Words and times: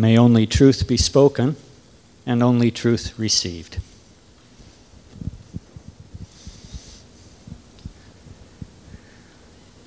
May 0.00 0.16
only 0.16 0.46
truth 0.46 0.88
be 0.88 0.96
spoken 0.96 1.56
and 2.24 2.42
only 2.42 2.70
truth 2.70 3.12
received. 3.18 3.80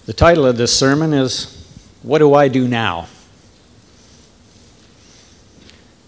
The 0.06 0.14
title 0.14 0.46
of 0.46 0.58
this 0.58 0.78
sermon 0.78 1.14
is 1.14 1.68
What 2.04 2.20
Do 2.20 2.36
I 2.36 2.48
Do 2.48 2.68
Now? 2.68 3.08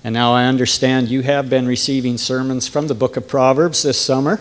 And 0.03 0.13
now 0.13 0.33
I 0.33 0.45
understand 0.45 1.09
you 1.09 1.23
have 1.23 1.49
been 1.49 1.65
receiving 1.65 2.19
sermons 2.19 2.67
from 2.67 2.85
the 2.85 2.93
book 2.93 3.17
of 3.17 3.27
Proverbs 3.27 3.81
this 3.81 3.99
summer. 3.99 4.39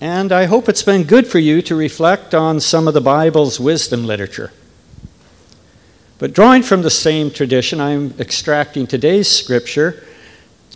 And 0.00 0.32
I 0.32 0.46
hope 0.46 0.68
it's 0.68 0.82
been 0.82 1.04
good 1.04 1.28
for 1.28 1.38
you 1.38 1.62
to 1.62 1.76
reflect 1.76 2.34
on 2.34 2.58
some 2.58 2.88
of 2.88 2.94
the 2.94 3.00
Bible's 3.00 3.60
wisdom 3.60 4.04
literature. 4.04 4.50
But 6.24 6.32
drawing 6.32 6.62
from 6.62 6.80
the 6.80 6.88
same 6.88 7.30
tradition, 7.30 7.82
I'm 7.82 8.14
extracting 8.18 8.86
today's 8.86 9.28
scripture, 9.28 10.02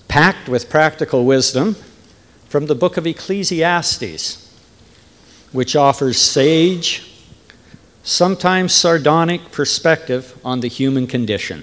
packed 0.07 0.47
with 0.47 0.69
practical 0.69 1.25
wisdom, 1.25 1.75
from 2.51 2.67
the 2.67 2.75
book 2.75 2.99
of 2.99 3.07
Ecclesiastes, 3.07 4.47
which 5.53 5.75
offers 5.75 6.19
sage, 6.21 7.11
sometimes 8.03 8.75
sardonic 8.75 9.51
perspective 9.51 10.39
on 10.45 10.61
the 10.61 10.69
human 10.69 11.07
condition. 11.07 11.63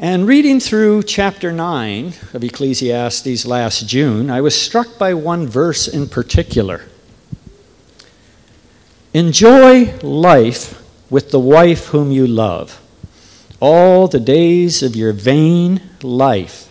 And 0.00 0.26
reading 0.26 0.58
through 0.58 1.04
chapter 1.04 1.52
9 1.52 2.14
of 2.34 2.42
Ecclesiastes 2.42 3.46
last 3.46 3.86
June, 3.86 4.28
I 4.28 4.40
was 4.40 4.60
struck 4.60 4.98
by 4.98 5.14
one 5.14 5.46
verse 5.46 5.86
in 5.86 6.08
particular. 6.08 6.86
Enjoy 9.14 9.96
life 9.98 10.82
with 11.10 11.30
the 11.30 11.40
wife 11.40 11.86
whom 11.86 12.10
you 12.10 12.26
love, 12.26 12.80
all 13.60 14.08
the 14.08 14.20
days 14.20 14.82
of 14.82 14.96
your 14.96 15.12
vain 15.12 15.80
life 16.02 16.66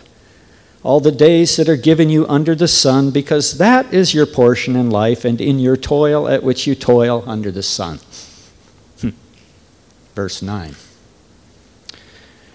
all 0.86 1.00
the 1.00 1.10
days 1.10 1.56
that 1.56 1.68
are 1.68 1.76
given 1.76 2.08
you 2.08 2.24
under 2.28 2.54
the 2.54 2.68
sun, 2.68 3.10
because 3.10 3.58
that 3.58 3.92
is 3.92 4.14
your 4.14 4.24
portion 4.24 4.76
in 4.76 4.88
life 4.88 5.24
and 5.24 5.40
in 5.40 5.58
your 5.58 5.76
toil 5.76 6.28
at 6.28 6.44
which 6.44 6.64
you 6.64 6.76
toil 6.76 7.24
under 7.26 7.50
the 7.50 7.62
sun. 7.62 7.98
Hmm. 9.00 9.08
Verse 10.14 10.40
9. 10.40 10.76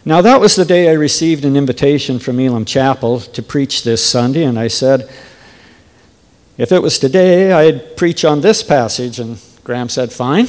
Now, 0.05 0.21
that 0.21 0.39
was 0.39 0.55
the 0.55 0.63
day 0.63 0.89
I 0.89 0.93
received 0.93 1.43
an 1.43 1.57
invitation 1.57 2.19
from 2.19 2.39
Elim 2.39 2.63
Chapel 2.63 3.19
to 3.19 3.43
preach 3.43 3.83
this 3.83 4.03
Sunday, 4.03 4.45
and 4.45 4.57
I 4.57 4.69
said, 4.69 5.09
if 6.57 6.71
it 6.71 6.81
was 6.81 6.99
today, 6.99 7.51
I'd 7.51 7.97
preach 7.97 8.23
on 8.23 8.39
this 8.39 8.63
passage. 8.63 9.19
And 9.19 9.39
Graham 9.65 9.89
said, 9.89 10.13
fine. 10.13 10.47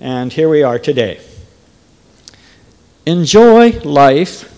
And 0.00 0.32
here 0.32 0.48
we 0.48 0.62
are 0.62 0.78
today. 0.78 1.20
Enjoy 3.06 3.70
life 3.80 4.52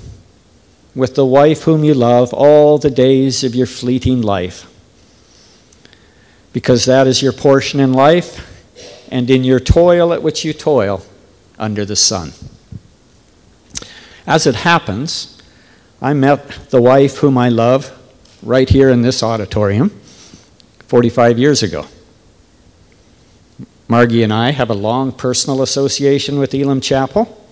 with 0.95 1.15
the 1.15 1.25
wife 1.25 1.63
whom 1.63 1.85
you 1.85 1.95
love 1.95 2.35
all 2.35 2.79
the 2.79 2.91
days 2.91 3.45
of 3.45 3.55
your 3.55 3.67
fleeting 3.67 4.21
life. 4.21 4.69
Because 6.53 6.87
that 6.87 7.07
is 7.07 7.23
your 7.23 7.33
portion 7.33 7.79
in 7.79 7.93
life 7.93 8.45
and 9.13 9.31
in 9.31 9.45
your 9.45 9.61
toil 9.61 10.13
at 10.13 10.23
which 10.23 10.45
you 10.45 10.53
toil 10.53 11.03
under 11.57 11.85
the 11.85 11.95
sun. 11.95 12.33
As 14.27 14.47
it 14.47 14.57
happens, 14.57 15.41
I 16.03 16.15
met 16.15 16.71
the 16.71 16.83
wife 16.83 17.19
whom 17.19 17.39
I 17.39 17.49
love 17.49 17.97
right 18.43 18.69
here 18.69 18.91
in 18.91 19.03
this 19.03 19.23
auditorium 19.23 19.91
45 20.89 21.39
years 21.39 21.63
ago. 21.63 21.87
Margie 23.91 24.23
and 24.23 24.35
I 24.35 24.51
have 24.51 24.69
a 24.69 24.75
long 24.75 25.13
personal 25.13 25.63
association 25.63 26.39
with 26.39 26.53
Elim 26.53 26.83
Chapel. 26.83 27.43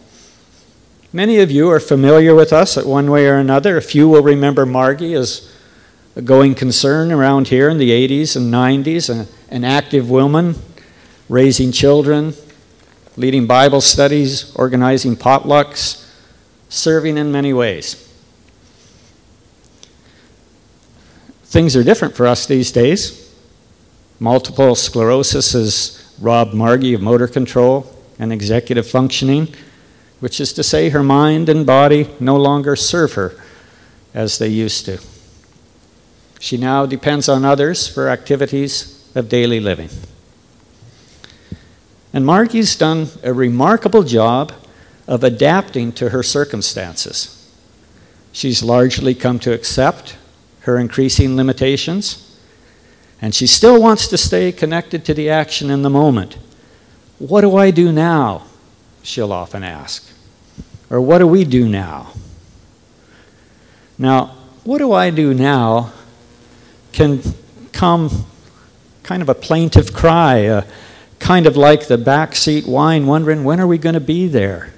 Many 1.11 1.39
of 1.39 1.51
you 1.51 1.71
are 1.71 1.81
familiar 1.81 2.35
with 2.35 2.53
us 2.53 2.77
at 2.77 2.85
one 2.85 3.11
way 3.11 3.27
or 3.27 3.39
another. 3.39 3.79
A 3.79 3.83
few 3.83 4.07
will 4.11 4.23
remember 4.23 4.67
Margie 4.67 5.15
as 5.15 5.51
a 6.15 6.21
going 6.21 6.55
concern 6.55 7.11
around 7.11 7.49
here 7.49 7.71
in 7.71 7.79
the 7.79 7.91
80s 7.91 8.37
and 8.37 8.53
90s, 8.53 9.29
an 9.49 9.65
active 9.65 10.11
woman 10.11 10.57
raising 11.31 11.73
children, 11.73 12.35
leading 13.17 13.47
Bible 13.47 13.81
studies, 13.81 14.55
organizing 14.57 15.17
potlucks, 15.17 16.07
serving 16.69 17.17
in 17.17 17.33
many 17.33 17.55
ways. 17.55 17.95
Things 21.45 21.75
are 21.75 21.83
different 21.83 22.15
for 22.15 22.27
us 22.27 22.45
these 22.45 22.71
days. 22.71 23.35
Multiple 24.21 24.75
sclerosis 24.75 25.53
has 25.55 25.96
robbed 26.21 26.55
Margie 26.55 26.95
of 26.95 27.01
motor 27.01 27.29
control 27.29 27.95
and 28.19 28.33
executive 28.33 28.89
functioning 28.89 29.49
which 30.21 30.41
is 30.41 30.53
to 30.55 30.63
say, 30.63 30.89
her 30.91 31.03
mind 31.03 31.49
and 31.49 31.67
body 31.67 32.09
no 32.19 32.37
longer 32.37 32.75
serve 32.77 33.15
her 33.15 33.35
as 34.15 34.39
they 34.39 34.49
used 34.49 34.87
to. 34.87 35.01
She 36.39 36.57
now 36.57 36.87
depends 36.87 37.29
on 37.29 37.45
others 37.45 37.87
for 37.89 38.09
activities 38.09 39.11
of 39.15 39.29
daily 39.29 39.61
living. 39.61 39.91
And 42.13 42.25
Margie's 42.25 42.77
done 42.77 43.09
a 43.23 43.33
remarkable 43.33 44.03
job 44.03 44.53
of 45.07 45.23
adapting 45.23 45.93
to 45.93 46.11
her 46.11 46.23
circumstances. 46.23 47.33
She's 48.33 48.63
largely 48.63 49.15
come 49.15 49.39
to 49.41 49.53
accept 49.53 50.17
her 50.61 50.79
increasing 50.79 51.37
limitations, 51.37 52.26
and 53.21 53.35
she 53.35 53.47
still 53.47 53.81
wants 53.81 54.09
to 54.09 54.19
stay 54.19 54.53
connected 54.53 55.05
to 55.05 55.15
the 55.15 55.31
action 55.31 55.71
in 55.71 55.83
the 55.83 55.91
moment. 55.91 56.37
What 57.19 57.41
do 57.41 57.57
I 57.57 57.71
do 57.71 57.93
now? 57.93 58.47
she'll 59.07 59.33
often 59.33 59.63
ask. 59.63 60.05
Or 60.91 61.01
what 61.01 61.19
do 61.19 61.27
we 61.27 61.45
do 61.45 61.69
now? 61.69 62.13
Now, 63.99 64.37
what 64.65 64.79
do 64.79 64.93
I 64.93 65.11
do 65.11 65.33
now 65.33 65.93
can 66.93 67.23
come 67.73 68.27
kind 69.03 69.23
of 69.23 69.29
a 69.29 69.35
plaintive 69.35 69.95
cry, 69.95 70.47
uh, 70.47 70.63
kind 71.19 71.47
of 71.47 71.57
like 71.57 71.87
the 71.87 71.97
backseat 71.97 72.67
whine, 72.67 73.07
wondering 73.07 73.45
when 73.45 73.61
are 73.61 73.67
we 73.67 73.79
going 73.79 73.95
to 73.95 74.01
be 74.01 74.27
there? 74.27 74.73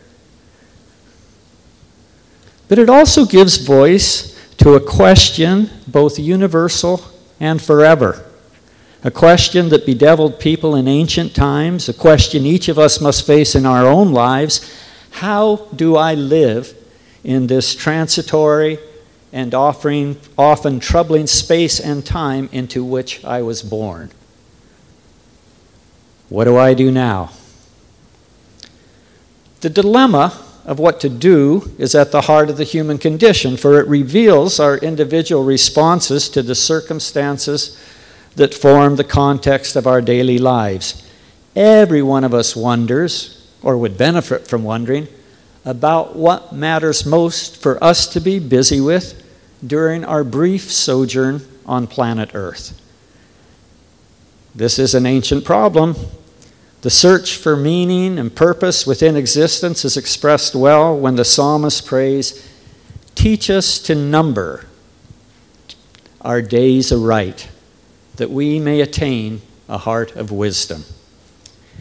But 2.68 2.78
it 2.78 2.90
also 2.90 3.24
gives 3.24 3.56
voice 3.56 4.36
to 4.58 4.74
a 4.74 4.80
question 4.80 5.70
both 5.86 6.18
universal 6.18 7.02
and 7.40 7.62
forever. 7.62 8.27
A 9.04 9.10
question 9.12 9.68
that 9.68 9.86
bedeviled 9.86 10.40
people 10.40 10.74
in 10.74 10.88
ancient 10.88 11.34
times, 11.34 11.88
a 11.88 11.94
question 11.94 12.44
each 12.44 12.68
of 12.68 12.78
us 12.78 13.00
must 13.00 13.24
face 13.24 13.54
in 13.54 13.64
our 13.64 13.86
own 13.86 14.12
lives. 14.12 14.74
How 15.10 15.68
do 15.74 15.96
I 15.96 16.14
live 16.14 16.76
in 17.22 17.46
this 17.46 17.76
transitory 17.76 18.78
and 19.32 19.54
offering, 19.54 20.18
often 20.36 20.80
troubling 20.80 21.28
space 21.28 21.78
and 21.78 22.04
time 22.04 22.48
into 22.50 22.84
which 22.84 23.24
I 23.24 23.40
was 23.42 23.62
born? 23.62 24.10
What 26.28 26.44
do 26.44 26.56
I 26.56 26.74
do 26.74 26.90
now? 26.90 27.30
The 29.60 29.70
dilemma 29.70 30.44
of 30.64 30.78
what 30.80 31.00
to 31.00 31.08
do 31.08 31.70
is 31.78 31.94
at 31.94 32.10
the 32.10 32.22
heart 32.22 32.50
of 32.50 32.56
the 32.56 32.64
human 32.64 32.98
condition, 32.98 33.56
for 33.56 33.80
it 33.80 33.86
reveals 33.86 34.58
our 34.58 34.76
individual 34.76 35.44
responses 35.44 36.28
to 36.30 36.42
the 36.42 36.54
circumstances 36.54 37.78
that 38.38 38.54
form 38.54 38.94
the 38.94 39.04
context 39.04 39.74
of 39.74 39.86
our 39.86 40.00
daily 40.00 40.38
lives. 40.38 41.02
Every 41.56 42.02
one 42.02 42.22
of 42.22 42.32
us 42.32 42.54
wonders, 42.54 43.52
or 43.62 43.76
would 43.76 43.98
benefit 43.98 44.46
from 44.46 44.62
wondering, 44.62 45.08
about 45.64 46.14
what 46.14 46.52
matters 46.52 47.04
most 47.04 47.60
for 47.60 47.82
us 47.82 48.06
to 48.06 48.20
be 48.20 48.38
busy 48.38 48.80
with 48.80 49.24
during 49.66 50.04
our 50.04 50.22
brief 50.22 50.70
sojourn 50.70 51.42
on 51.66 51.88
planet 51.88 52.30
Earth. 52.32 52.80
This 54.54 54.78
is 54.78 54.94
an 54.94 55.04
ancient 55.04 55.44
problem. 55.44 55.96
The 56.82 56.90
search 56.90 57.36
for 57.36 57.56
meaning 57.56 58.20
and 58.20 58.34
purpose 58.34 58.86
within 58.86 59.16
existence 59.16 59.84
is 59.84 59.96
expressed 59.96 60.54
well 60.54 60.96
when 60.96 61.16
the 61.16 61.24
psalmist 61.24 61.84
prays, 61.86 62.48
Teach 63.16 63.50
us 63.50 63.80
to 63.80 63.96
number 63.96 64.66
our 66.20 66.40
days 66.40 66.92
aright 66.92 67.48
that 68.18 68.30
we 68.30 68.60
may 68.60 68.80
attain 68.80 69.40
a 69.68 69.78
heart 69.78 70.14
of 70.14 70.30
wisdom. 70.30 70.84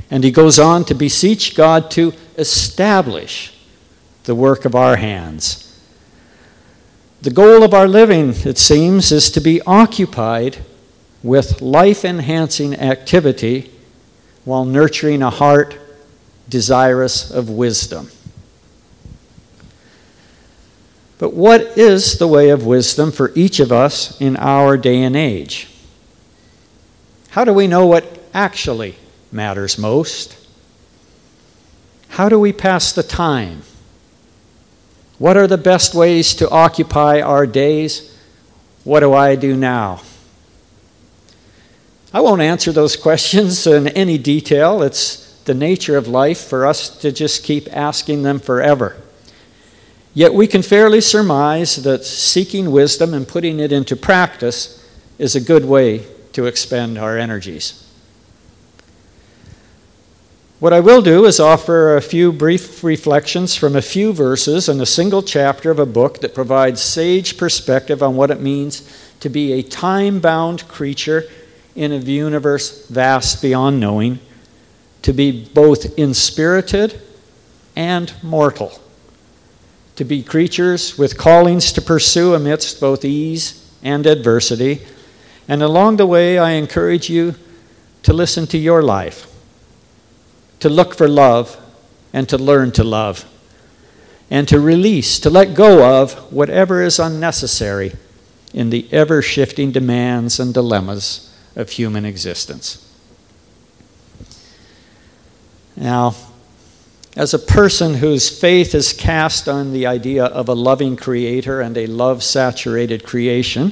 And 0.10 0.24
he 0.24 0.32
goes 0.32 0.58
on 0.58 0.86
to 0.86 0.96
beseech 0.96 1.56
God 1.56 1.92
to 1.92 2.14
establish 2.38 3.54
the 4.24 4.36
work 4.36 4.64
of 4.64 4.76
our 4.76 4.96
hands. 4.96 5.64
The 7.22 7.32
goal 7.32 7.64
of 7.64 7.74
our 7.74 7.88
living, 7.88 8.30
it 8.46 8.58
seems, 8.58 9.12
is 9.12 9.32
to 9.32 9.42
be 9.42 9.62
occupied 9.64 10.60
with 11.24 11.62
life 11.62 12.06
enhancing 12.06 12.76
activity 12.76 13.72
while 14.46 14.64
nurturing 14.64 15.24
a 15.24 15.32
heart 15.32 15.76
desirous 16.48 17.32
of 17.32 17.50
wisdom. 17.50 18.10
But 21.18 21.34
what 21.34 21.62
is 21.78 22.20
the 22.20 22.28
way 22.28 22.50
of 22.50 22.66
wisdom 22.66 23.12
for 23.12 23.32
each 23.34 23.60
of 23.60 23.72
us 23.72 24.22
in 24.22 24.38
our 24.38 24.78
day 24.78 25.02
and 25.02 25.16
age? 25.16 25.68
How 27.38 27.44
do 27.44 27.54
we 27.54 27.68
know 27.68 27.86
what 27.86 28.20
actually 28.34 28.96
matters 29.32 29.78
most? 29.78 30.36
How 32.08 32.30
do 32.30 32.40
we 32.40 32.52
pass 32.52 32.92
the 32.92 33.04
time? 33.04 33.62
What 35.20 35.38
are 35.38 35.46
the 35.46 35.56
best 35.56 35.94
ways 35.94 36.34
to 36.34 36.50
occupy 36.50 37.22
our 37.22 37.46
days? 37.46 38.18
What 38.84 39.02
do 39.02 39.14
I 39.14 39.36
do 39.36 39.56
now? 39.56 40.02
I 42.12 42.22
won't 42.22 42.42
answer 42.42 42.72
those 42.72 42.96
questions 43.08 43.68
in 43.68 43.90
any 43.90 44.18
detail. 44.18 44.82
It's 44.82 45.40
the 45.44 45.54
nature 45.54 45.96
of 45.96 46.08
life 46.08 46.40
for 46.40 46.66
us 46.66 46.90
to 47.02 47.12
just 47.12 47.44
keep 47.44 47.68
asking 47.72 48.24
them 48.24 48.40
forever. 48.40 49.00
Yet 50.16 50.34
we 50.34 50.48
can 50.48 50.64
fairly 50.64 51.02
surmise 51.02 51.76
that 51.84 52.04
seeking 52.04 52.72
wisdom 52.72 53.14
and 53.14 53.28
putting 53.28 53.60
it 53.60 53.72
into 53.72 53.96
practice 53.96 54.84
is 55.20 55.36
a 55.36 55.40
good 55.40 55.66
way 55.66 56.08
to 56.38 56.46
expend 56.46 57.00
our 57.00 57.18
energies. 57.18 57.84
What 60.60 60.72
I 60.72 60.82
will 60.82 61.02
do 61.02 61.26
is 61.26 61.40
offer 61.40 61.98
a 61.98 62.02
few 62.02 62.32
brief 62.32 62.84
reflections 62.84 63.56
from 63.56 63.76
a 63.76 63.82
few 63.82 64.14
verses 64.14 64.70
in 64.70 64.80
a 64.80 64.86
single 64.86 65.24
chapter 65.24 65.72
of 65.72 65.80
a 65.80 65.86
book 65.88 66.20
that 66.20 66.36
provides 66.36 66.80
sage 66.80 67.40
perspective 67.40 68.04
on 68.04 68.16
what 68.16 68.30
it 68.30 68.40
means 68.40 68.88
to 69.20 69.30
be 69.30 69.54
a 69.54 69.64
time 69.64 70.20
bound 70.20 70.68
creature 70.68 71.24
in 71.76 71.92
a 71.92 71.98
universe 71.98 72.86
vast 72.88 73.42
beyond 73.42 73.80
knowing, 73.80 74.20
to 75.02 75.14
be 75.14 75.44
both 75.44 75.98
inspirited 75.98 77.02
and 77.76 78.14
mortal, 78.22 78.80
to 79.96 80.06
be 80.06 80.22
creatures 80.22 81.00
with 81.00 81.18
callings 81.18 81.72
to 81.72 81.82
pursue 81.82 82.36
amidst 82.36 82.80
both 82.80 83.04
ease 83.04 83.76
and 83.82 84.06
adversity. 84.06 84.86
And 85.48 85.64
along 85.64 85.98
the 85.98 86.06
way, 86.06 86.38
I 86.38 86.52
encourage 86.52 87.10
you 87.10 87.36
to 88.04 88.14
listen 88.14 88.48
to 88.48 88.58
your 88.58 88.82
life 88.82 89.28
to 90.60 90.70
look 90.70 90.96
for 90.96 91.08
love 91.08 91.60
and 92.14 92.28
to 92.30 92.38
learn 92.38 92.72
to 92.72 92.84
love, 92.84 93.26
and 94.30 94.48
to 94.48 94.60
release, 94.60 95.20
to 95.20 95.30
let 95.30 95.54
go 95.54 96.02
of 96.02 96.14
whatever 96.32 96.82
is 96.82 97.00
unnecessary 97.00 97.94
in 98.54 98.70
the 98.70 98.88
ever 98.92 99.22
shifting 99.22 99.72
demands 99.72 100.40
and 100.40 100.54
dilemmas 100.54 101.36
of 101.56 101.70
human 101.70 102.06
existence. 102.06 102.84
Now, 105.76 106.16
as 107.16 107.34
a 107.34 107.40
person 107.40 107.96
whose 107.96 108.30
faith 108.30 108.74
is 108.74 108.94
cast 108.94 109.48
on 109.48 109.74
the 109.74 109.86
idea 109.86 110.26
of 110.26 110.50
a 110.50 110.54
loving 110.54 110.96
creator 110.96 111.62
and 111.62 111.78
a 111.78 111.88
love 111.88 112.24
saturated 112.24 113.04
creation, 113.04 113.72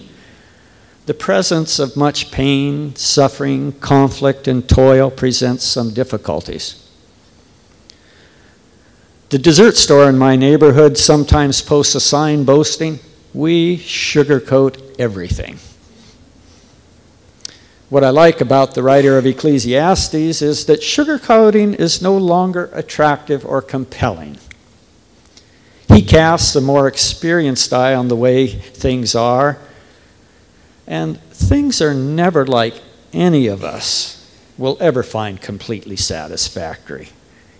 the 1.05 1.13
presence 1.13 1.77
of 1.77 1.95
much 1.95 2.31
pain, 2.31 2.95
suffering, 2.95 3.73
conflict, 3.73 4.47
and 4.47 4.67
toil 4.67 5.11
presents 5.11 5.63
some 5.63 5.93
difficulties. 5.93 6.81
The 9.29 9.37
dessert 9.37 9.75
store 9.75 10.09
in 10.09 10.17
my 10.17 10.35
neighborhood 10.35 10.97
sometimes 10.97 11.61
posts 11.61 11.95
a 11.95 11.99
sign 11.99 12.43
boasting, 12.43 12.99
We 13.33 13.77
sugarcoat 13.77 14.99
everything. 14.99 15.59
What 17.89 18.03
I 18.03 18.09
like 18.09 18.41
about 18.41 18.73
the 18.73 18.81
writer 18.81 19.17
of 19.17 19.27
Ecclesiastes 19.27 20.41
is 20.41 20.65
that 20.65 20.81
sugarcoating 20.81 21.75
is 21.75 22.01
no 22.01 22.17
longer 22.17 22.71
attractive 22.73 23.45
or 23.45 23.61
compelling. 23.61 24.37
He 25.87 26.01
casts 26.01 26.55
a 26.55 26.61
more 26.61 26.87
experienced 26.87 27.71
eye 27.73 27.93
on 27.93 28.07
the 28.07 28.15
way 28.15 28.47
things 28.47 29.13
are 29.13 29.59
and 30.87 31.19
things 31.31 31.81
are 31.81 31.93
never 31.93 32.45
like 32.45 32.81
any 33.13 33.47
of 33.47 33.63
us 33.63 34.21
will 34.57 34.77
ever 34.79 35.03
find 35.03 35.41
completely 35.41 35.95
satisfactory, 35.95 37.09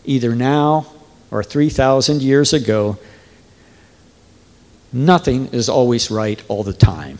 either 0.05 0.35
now 0.35 0.87
or 1.31 1.43
3,000 1.43 2.21
years 2.21 2.53
ago. 2.53 2.97
Nothing 4.93 5.47
is 5.47 5.67
always 5.67 6.09
right 6.09 6.41
all 6.47 6.63
the 6.63 6.73
time. 6.73 7.19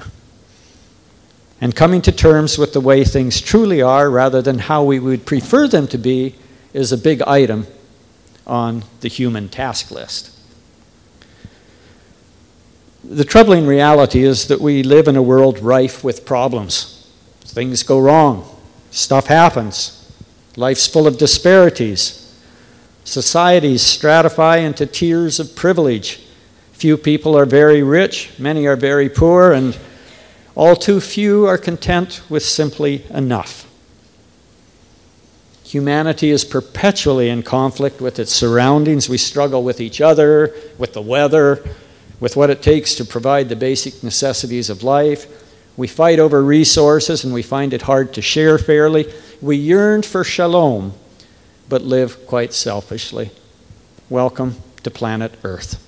And 1.60 1.76
coming 1.76 2.02
to 2.04 2.12
terms 2.12 2.58
with 2.58 2.74
the 2.74 2.82
way 2.82 3.04
things 3.04 3.42
truly 3.42 3.82
are 3.82 4.10
rather 4.10 4.42
than 4.42 4.60
how 4.60 4.84
we 4.84 5.00
would 5.00 5.26
prefer 5.26 5.68
them 5.68 5.88
to 5.88 5.98
be 5.98 6.36
is 6.74 6.92
a 6.92 6.98
big 6.98 7.22
item 7.24 7.66
on 8.46 8.84
the 9.00 9.08
human 9.08 9.50
task 9.50 9.90
list. 9.90 10.35
The 13.08 13.24
troubling 13.24 13.68
reality 13.68 14.24
is 14.24 14.48
that 14.48 14.60
we 14.60 14.82
live 14.82 15.08
in 15.08 15.16
a 15.16 15.22
world 15.22 15.60
rife 15.60 16.04
with 16.04 16.26
problems. 16.26 17.08
Things 17.42 17.84
go 17.84 18.00
wrong, 18.00 18.50
stuff 18.90 19.28
happens, 19.28 20.12
life's 20.56 20.88
full 20.88 21.06
of 21.06 21.20
disparities. 21.20 22.36
Societies 23.04 23.84
stratify 23.84 24.64
into 24.64 24.88
tiers 24.88 25.40
of 25.40 25.56
privilege. 25.56 26.26
Few 26.74 26.98
people 26.98 27.38
are 27.38 27.46
very 27.46 27.84
rich, 27.84 28.32
many 28.40 28.66
are 28.66 28.76
very 28.76 29.08
poor, 29.08 29.54
and 29.54 29.78
all 30.56 30.76
too 30.76 31.00
few 31.00 31.46
are 31.46 31.60
content 31.60 32.24
with 32.28 32.44
simply 32.44 33.06
enough. 33.12 33.70
Humanity 35.64 36.32
is 36.32 36.44
perpetually 36.44 37.30
in 37.30 37.44
conflict 37.44 38.02
with 38.02 38.18
its 38.18 38.32
surroundings. 38.32 39.08
We 39.08 39.20
struggle 39.20 39.64
with 39.64 39.80
each 39.80 40.02
other, 40.02 40.56
with 40.80 40.94
the 40.94 41.02
weather, 41.04 41.64
with 42.20 42.36
what 42.36 42.50
it 42.50 42.62
takes 42.62 42.96
to 42.96 43.06
provide 43.06 43.50
the 43.50 43.56
basic 43.56 44.04
necessities 44.04 44.70
of 44.70 44.84
life. 44.84 45.44
We 45.78 45.88
fight 45.88 46.20
over 46.20 46.44
resources 46.44 47.24
and 47.24 47.34
we 47.34 47.42
find 47.42 47.74
it 47.74 47.84
hard 47.84 48.14
to 48.14 48.22
share 48.22 48.58
fairly. 48.58 49.12
We 49.42 49.58
yearn 49.58 50.02
for 50.04 50.24
shalom, 50.24 50.94
but 51.68 51.82
live 51.82 52.26
quite 52.26 52.54
selfishly. 52.54 53.32
Welcome 54.10 54.56
to 54.84 54.92
planet 54.92 55.36
Earth. 55.44 55.82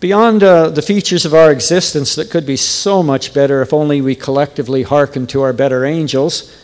Beyond 0.00 0.44
uh, 0.44 0.68
the 0.68 0.82
features 0.82 1.24
of 1.24 1.34
our 1.34 1.50
existence 1.50 2.14
that 2.14 2.30
could 2.30 2.46
be 2.46 2.56
so 2.56 3.02
much 3.02 3.34
better 3.34 3.62
if 3.62 3.72
only 3.72 4.00
we 4.00 4.14
collectively 4.14 4.82
hearken 4.82 5.26
to 5.28 5.42
our 5.42 5.52
better 5.52 5.84
angels, 5.84 6.54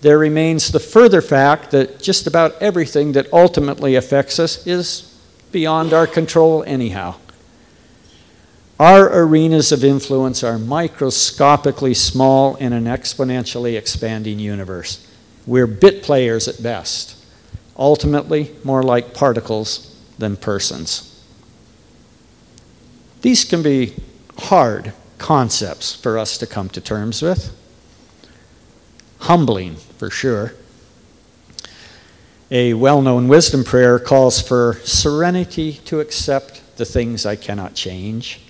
there 0.00 0.18
remains 0.18 0.70
the 0.70 0.80
further 0.80 1.20
fact 1.20 1.70
that 1.72 2.00
just 2.00 2.26
about 2.26 2.54
everything 2.62 3.12
that 3.12 3.30
ultimately 3.32 3.94
affects 3.94 4.38
us 4.38 4.66
is 4.66 5.17
beyond 5.52 5.92
our 5.92 6.06
control, 6.06 6.62
anyhow. 6.64 7.16
Our 8.78 9.22
arenas 9.22 9.72
of 9.72 9.82
influence 9.82 10.44
are 10.44 10.58
microscopically 10.58 11.94
small 11.94 12.54
in 12.56 12.72
an 12.72 12.84
exponentially 12.84 13.76
expanding 13.76 14.38
universe. 14.38 15.04
We're 15.46 15.66
bit 15.66 16.02
players 16.02 16.46
at 16.46 16.62
best, 16.62 17.16
ultimately, 17.76 18.54
more 18.62 18.82
like 18.82 19.14
particles 19.14 19.96
than 20.18 20.36
persons. 20.36 21.24
These 23.22 23.44
can 23.44 23.62
be 23.62 23.94
hard 24.38 24.92
concepts 25.18 25.94
for 25.94 26.16
us 26.16 26.38
to 26.38 26.46
come 26.46 26.68
to 26.68 26.80
terms 26.80 27.20
with, 27.20 27.52
humbling 29.20 29.74
for 29.74 30.10
sure. 30.10 30.54
A 32.50 32.72
well 32.72 33.02
known 33.02 33.28
wisdom 33.28 33.62
prayer 33.62 33.98
calls 33.98 34.40
for 34.40 34.80
serenity 34.84 35.74
to 35.84 36.00
accept 36.00 36.62
the 36.78 36.86
things 36.86 37.26
I 37.26 37.36
cannot 37.36 37.74
change, 37.74 38.40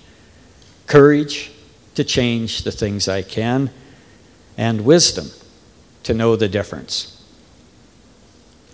courage 0.87 1.51
to 1.95 2.05
change 2.05 2.63
the 2.63 2.71
things 2.71 3.09
I 3.09 3.23
can, 3.23 3.71
and 4.57 4.85
wisdom 4.85 5.27
to 6.03 6.13
know 6.13 6.37
the 6.37 6.47
difference. 6.47 7.21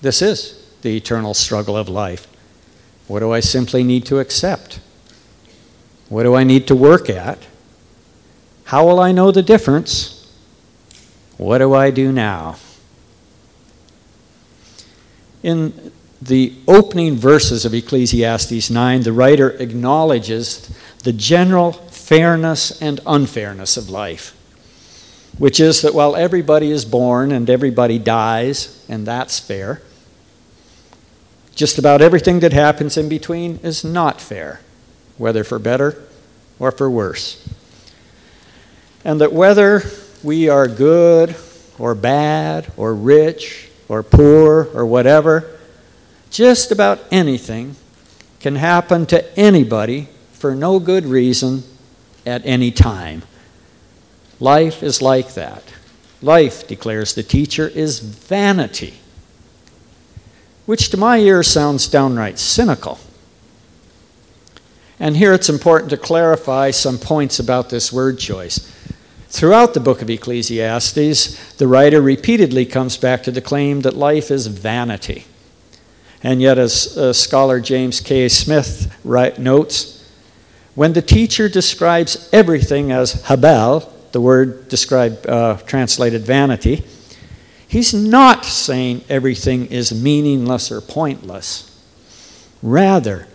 This 0.02 0.22
is 0.22 0.64
the 0.84 0.96
eternal 0.96 1.34
struggle 1.34 1.76
of 1.76 1.90
life. 1.90 2.28
What 3.08 3.22
do 3.22 3.32
I 3.32 3.40
simply 3.40 3.84
need 3.84 4.06
to 4.06 4.20
accept? 4.20 4.80
What 6.08 6.24
do 6.24 6.36
I 6.36 6.44
need 6.44 6.68
to 6.68 6.76
work 6.76 7.10
at? 7.10 7.40
How 8.66 8.86
will 8.86 9.00
I 9.00 9.12
know 9.12 9.32
the 9.32 9.42
difference? 9.42 10.32
What 11.38 11.58
do 11.58 11.74
I 11.74 11.90
do 11.90 12.12
now? 12.12 12.58
In 15.46 15.92
the 16.20 16.56
opening 16.68 17.18
verses 17.18 17.66
of 17.66 17.76
Ecclesiastes 17.76 18.72
9, 18.72 19.04
the 19.04 19.14
writer 19.14 19.52
acknowledges 19.52 20.76
the 21.04 21.14
general 21.14 21.72
fairness 21.72 22.82
and 22.82 23.00
unfairness 23.06 23.78
of 23.78 23.88
life, 23.88 24.36
which 25.38 25.60
is 25.60 25.84
that 25.84 25.94
while 25.94 26.16
everybody 26.16 26.72
is 26.72 26.84
born 26.84 27.32
and 27.32 27.48
everybody 27.48 28.00
dies, 28.00 28.84
and 28.90 29.06
that's 29.06 29.38
fair, 29.38 29.84
just 31.54 31.78
about 31.78 32.02
everything 32.02 32.40
that 32.40 32.52
happens 32.52 32.98
in 32.98 33.08
between 33.08 33.58
is 33.58 33.84
not 33.84 34.20
fair, 34.20 34.62
whether 35.20 35.44
for 35.44 35.60
better 35.60 36.08
or 36.58 36.72
for 36.72 36.90
worse. 36.90 37.48
And 39.04 39.22
that 39.22 39.32
whether 39.32 39.84
we 40.24 40.50
are 40.50 40.68
good 40.68 41.36
or 41.78 41.94
bad 41.94 42.72
or 42.78 42.96
rich 42.96 43.70
or 43.88 44.04
poor 44.04 44.70
or 44.74 44.86
whatever, 44.86 45.58
just 46.30 46.72
about 46.72 47.00
anything 47.12 47.76
can 48.40 48.56
happen 48.56 49.06
to 49.06 49.40
anybody 49.40 50.10
for 50.34 50.54
no 50.54 50.80
good 50.80 51.06
reason 51.06 51.64
at 52.26 52.42
any 52.46 52.72
time. 52.72 53.24
Life 54.40 54.84
is 54.84 55.02
like 55.02 55.34
that. 55.36 55.64
Life, 56.22 56.68
declares 56.68 57.14
the 57.14 57.24
teacher, 57.24 57.68
is 57.68 58.00
vanity. 58.00 58.96
which 60.66 60.90
to 60.90 60.98
my 60.98 61.18
ear 61.18 61.44
sounds 61.44 61.88
downright 61.88 62.40
cynical. 62.40 63.00
And 65.00 65.18
here 65.18 65.34
it's 65.34 65.50
important 65.50 65.90
to 65.92 65.98
clarify 65.98 66.72
some 66.72 66.98
points 66.98 67.40
about 67.40 67.70
this 67.70 67.92
word 67.92 68.18
choice. 68.18 68.72
Throughout 69.36 69.74
the 69.74 69.82
book 69.82 70.02
of 70.02 70.10
Ecclesiastes, 70.10 71.56
the 71.56 71.68
writer 71.68 72.02
repeatedly 72.02 72.66
comes 72.66 72.96
back 72.96 73.22
to 73.24 73.32
the 73.32 73.42
claim 73.42 73.82
that 73.82 73.94
life 73.94 74.32
is 74.32 74.48
vanity. 74.48 75.26
And 76.24 76.42
yet, 76.42 76.58
as 76.58 76.98
uh, 76.98 77.12
scholar 77.12 77.60
James 77.60 78.00
K. 78.00 78.30
Smith 78.30 78.98
write, 79.04 79.38
notes, 79.38 80.10
when 80.74 80.94
the 80.94 81.02
teacher 81.02 81.50
describes 81.50 82.30
everything 82.32 82.94
as 82.94 83.24
habal, 83.24 83.92
the 84.14 84.22
word 84.22 84.70
described, 84.70 85.28
uh, 85.28 85.58
translated 85.66 86.22
vanity, 86.22 86.86
he's 87.68 87.94
not 87.94 88.46
saying 88.46 89.04
everything 89.10 89.66
is 89.66 89.94
meaningless 89.94 90.72
or 90.72 90.80
pointless. 90.80 91.78
Rather, 92.64 93.28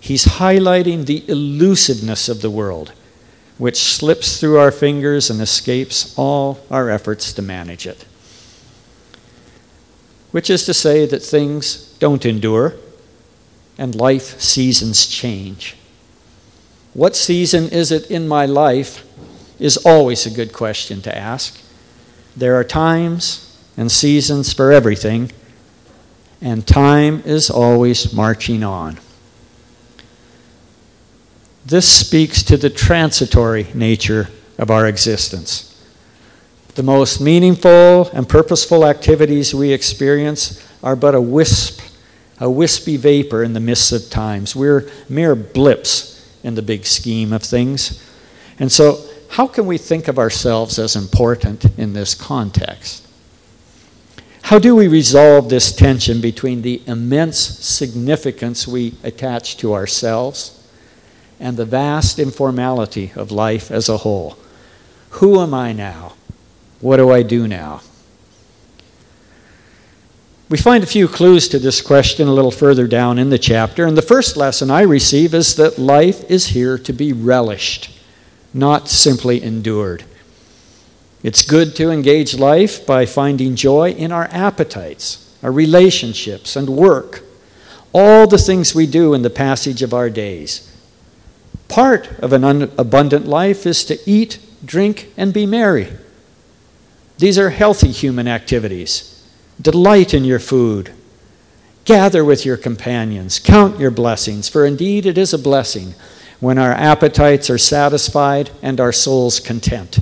he's 0.00 0.24
highlighting 0.24 1.06
the 1.06 1.22
elusiveness 1.28 2.28
of 2.28 2.42
the 2.42 2.50
world 2.50 2.92
which 3.58 3.78
slips 3.78 4.38
through 4.38 4.58
our 4.58 4.70
fingers 4.70 5.30
and 5.30 5.40
escapes 5.40 6.16
all 6.18 6.60
our 6.70 6.90
efforts 6.90 7.32
to 7.32 7.42
manage 7.42 7.86
it. 7.86 8.04
Which 10.30 10.50
is 10.50 10.66
to 10.66 10.74
say 10.74 11.06
that 11.06 11.22
things 11.22 11.96
don't 11.98 12.26
endure 12.26 12.74
and 13.78 13.94
life 13.94 14.40
seasons 14.40 15.06
change. 15.06 15.76
What 16.92 17.16
season 17.16 17.68
is 17.68 17.92
it 17.92 18.10
in 18.10 18.26
my 18.26 18.46
life 18.46 19.04
is 19.58 19.76
always 19.78 20.26
a 20.26 20.30
good 20.30 20.52
question 20.52 21.02
to 21.02 21.16
ask. 21.16 21.60
There 22.36 22.54
are 22.54 22.64
times 22.64 23.58
and 23.76 23.90
seasons 23.90 24.52
for 24.52 24.72
everything, 24.72 25.32
and 26.40 26.66
time 26.66 27.22
is 27.24 27.50
always 27.50 28.12
marching 28.12 28.62
on. 28.62 28.98
This 31.66 31.88
speaks 31.88 32.44
to 32.44 32.56
the 32.56 32.70
transitory 32.70 33.66
nature 33.74 34.28
of 34.56 34.70
our 34.70 34.86
existence. 34.86 35.72
The 36.76 36.84
most 36.84 37.20
meaningful 37.20 38.08
and 38.10 38.28
purposeful 38.28 38.86
activities 38.86 39.52
we 39.52 39.72
experience 39.72 40.64
are 40.80 40.94
but 40.94 41.16
a 41.16 41.20
wisp, 41.20 41.80
a 42.38 42.48
wispy 42.48 42.96
vapor 42.96 43.42
in 43.42 43.52
the 43.52 43.58
mists 43.58 43.90
of 43.90 44.08
times. 44.10 44.54
We're 44.54 44.88
mere 45.08 45.34
blips 45.34 46.38
in 46.44 46.54
the 46.54 46.62
big 46.62 46.86
scheme 46.86 47.32
of 47.32 47.42
things. 47.42 48.00
And 48.60 48.70
so, 48.70 49.04
how 49.30 49.48
can 49.48 49.66
we 49.66 49.76
think 49.76 50.06
of 50.06 50.20
ourselves 50.20 50.78
as 50.78 50.94
important 50.94 51.64
in 51.76 51.94
this 51.94 52.14
context? 52.14 53.04
How 54.42 54.60
do 54.60 54.76
we 54.76 54.86
resolve 54.86 55.48
this 55.48 55.74
tension 55.74 56.20
between 56.20 56.62
the 56.62 56.80
immense 56.86 57.40
significance 57.40 58.68
we 58.68 58.94
attach 59.02 59.56
to 59.56 59.74
ourselves 59.74 60.55
and 61.38 61.56
the 61.56 61.64
vast 61.64 62.18
informality 62.18 63.12
of 63.14 63.30
life 63.30 63.70
as 63.70 63.88
a 63.88 63.98
whole. 63.98 64.36
Who 65.10 65.40
am 65.40 65.54
I 65.54 65.72
now? 65.72 66.14
What 66.80 66.98
do 66.98 67.10
I 67.10 67.22
do 67.22 67.48
now? 67.48 67.82
We 70.48 70.58
find 70.58 70.84
a 70.84 70.86
few 70.86 71.08
clues 71.08 71.48
to 71.48 71.58
this 71.58 71.80
question 71.80 72.28
a 72.28 72.32
little 72.32 72.52
further 72.52 72.86
down 72.86 73.18
in 73.18 73.30
the 73.30 73.38
chapter, 73.38 73.84
and 73.84 73.96
the 73.96 74.02
first 74.02 74.36
lesson 74.36 74.70
I 74.70 74.82
receive 74.82 75.34
is 75.34 75.56
that 75.56 75.78
life 75.78 76.30
is 76.30 76.48
here 76.48 76.78
to 76.78 76.92
be 76.92 77.12
relished, 77.12 77.90
not 78.54 78.88
simply 78.88 79.42
endured. 79.42 80.04
It's 81.24 81.44
good 81.44 81.74
to 81.76 81.90
engage 81.90 82.38
life 82.38 82.86
by 82.86 83.06
finding 83.06 83.56
joy 83.56 83.90
in 83.90 84.12
our 84.12 84.28
appetites, 84.30 85.36
our 85.42 85.50
relationships, 85.50 86.54
and 86.54 86.68
work, 86.68 87.24
all 87.92 88.28
the 88.28 88.38
things 88.38 88.72
we 88.72 88.86
do 88.86 89.14
in 89.14 89.22
the 89.22 89.30
passage 89.30 89.82
of 89.82 89.92
our 89.92 90.10
days. 90.10 90.65
Part 91.68 92.08
of 92.20 92.32
an 92.32 92.44
un- 92.44 92.70
abundant 92.78 93.26
life 93.26 93.66
is 93.66 93.84
to 93.84 93.98
eat, 94.08 94.38
drink, 94.64 95.12
and 95.16 95.32
be 95.32 95.46
merry. 95.46 95.88
These 97.18 97.38
are 97.38 97.50
healthy 97.50 97.90
human 97.90 98.28
activities. 98.28 99.24
Delight 99.60 100.12
in 100.12 100.24
your 100.24 100.38
food. 100.38 100.92
Gather 101.84 102.24
with 102.24 102.44
your 102.44 102.56
companions. 102.56 103.38
Count 103.38 103.78
your 103.78 103.90
blessings, 103.90 104.48
for 104.48 104.66
indeed 104.66 105.06
it 105.06 105.16
is 105.16 105.32
a 105.32 105.38
blessing 105.38 105.94
when 106.40 106.58
our 106.58 106.72
appetites 106.72 107.48
are 107.48 107.58
satisfied 107.58 108.50
and 108.60 108.80
our 108.80 108.92
souls 108.92 109.40
content. 109.40 109.98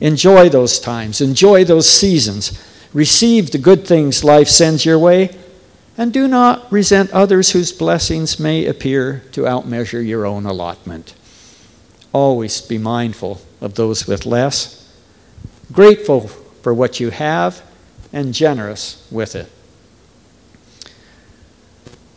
Enjoy 0.00 0.48
those 0.48 0.80
times, 0.80 1.20
enjoy 1.20 1.64
those 1.64 1.88
seasons. 1.88 2.58
Receive 2.92 3.50
the 3.50 3.58
good 3.58 3.86
things 3.86 4.24
life 4.24 4.48
sends 4.48 4.84
your 4.84 4.98
way 4.98 5.36
and 6.00 6.14
do 6.14 6.26
not 6.26 6.72
resent 6.72 7.10
others 7.10 7.50
whose 7.50 7.72
blessings 7.72 8.40
may 8.40 8.64
appear 8.64 9.22
to 9.32 9.42
outmeasure 9.42 10.04
your 10.04 10.24
own 10.24 10.46
allotment. 10.46 11.12
Always 12.10 12.62
be 12.62 12.78
mindful 12.78 13.42
of 13.60 13.74
those 13.74 14.06
with 14.06 14.24
less, 14.24 14.90
grateful 15.70 16.28
for 16.62 16.72
what 16.72 17.00
you 17.00 17.10
have, 17.10 17.60
and 18.14 18.32
generous 18.32 19.06
with 19.10 19.36
it. 19.36 19.52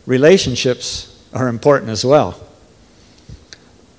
Relationships 0.06 1.22
are 1.34 1.48
important 1.48 1.90
as 1.90 2.06
well. 2.06 2.40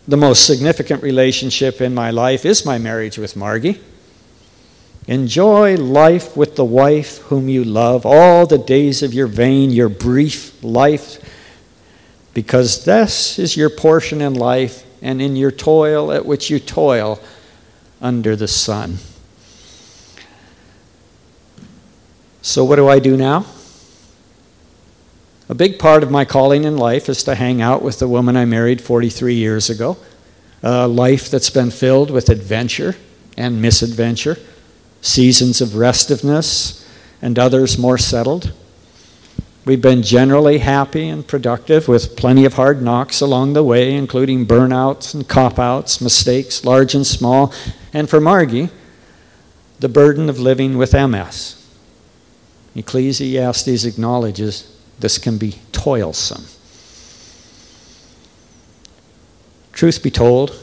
The 0.08 0.18
most 0.18 0.48
significant 0.48 1.04
relationship 1.04 1.80
in 1.80 1.94
my 1.94 2.10
life 2.10 2.44
is 2.44 2.66
my 2.66 2.80
marriage 2.80 3.20
with 3.20 3.36
Margie. 3.36 3.80
Enjoy 5.08 5.76
life 5.76 6.36
with 6.36 6.56
the 6.56 6.66
wife 6.66 7.20
whom 7.24 7.48
you 7.48 7.64
love 7.64 8.06
all 8.06 8.48
the 8.48 8.58
days 8.58 9.04
of 9.04 9.14
your 9.14 9.28
vain, 9.28 9.70
your 9.70 9.90
brief 9.90 10.64
life, 10.64 11.20
because 12.34 12.86
this 12.86 13.38
is 13.38 13.56
your 13.56 13.70
portion 13.70 14.20
in 14.20 14.34
life 14.34 14.84
and 15.04 15.22
in 15.22 15.36
your 15.36 15.52
toil 15.52 16.12
at 16.12 16.26
which 16.26 16.50
you 16.50 16.60
toil 16.60 17.20
under 18.02 18.36
the 18.36 18.48
sun. 18.48 18.98
So, 22.42 22.64
what 22.64 22.78
do 22.78 22.88
I 22.88 22.98
do 22.98 23.16
now? 23.16 23.46
A 25.48 25.54
big 25.54 25.78
part 25.78 26.02
of 26.02 26.10
my 26.10 26.26
calling 26.26 26.64
in 26.64 26.78
life 26.78 27.10
is 27.10 27.24
to 27.24 27.36
hang 27.36 27.62
out 27.62 27.84
with 27.84 28.00
the 28.00 28.08
woman 28.08 28.36
I 28.36 28.46
married 28.46 28.82
43 28.82 29.36
years 29.36 29.70
ago. 29.70 29.98
A 30.64 30.88
life 30.88 31.30
that's 31.30 31.52
been 31.52 31.70
filled 31.70 32.10
with 32.10 32.30
adventure 32.30 32.96
and 33.38 33.62
misadventure 33.62 34.38
seasons 35.06 35.62
of 35.62 35.76
restiveness, 35.76 36.86
and 37.22 37.38
others 37.38 37.78
more 37.78 37.98
settled. 37.98 38.54
We've 39.64 39.82
been 39.82 40.04
generally 40.04 40.60
happy 40.60 41.08
and 41.08 41.28
productive 41.28 41.88
with 41.88 42.16
plenty 42.16 42.46
of 42.46 42.54
hard 42.54 42.82
knocks 42.82 43.22
along 43.22 43.54
the 43.54 43.64
way, 43.64 43.94
including 43.94 44.46
burnouts 44.46 45.14
and 45.14 45.28
cop 45.28 45.58
outs, 45.58 46.02
mistakes, 46.02 46.64
large 46.66 46.94
and 46.94 47.06
small, 47.06 47.54
and 47.94 48.10
for 48.10 48.20
Margie, 48.20 48.70
the 49.80 49.90
burden 49.90 50.30
of 50.30 50.40
living 50.40 50.78
with 50.78 50.94
MS. 50.94 51.64
Ecclesiastes 52.76 53.86
acknowledges 53.86 54.72
this 55.00 55.18
can 55.18 55.38
be 55.38 55.60
toilsome. 55.72 56.46
Truth 59.72 60.02
be 60.04 60.12
told, 60.12 60.60